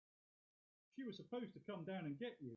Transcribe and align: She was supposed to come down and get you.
She 0.95 1.03
was 1.03 1.15
supposed 1.17 1.53
to 1.53 1.59
come 1.59 1.83
down 1.85 2.05
and 2.05 2.17
get 2.17 2.37
you. 2.39 2.49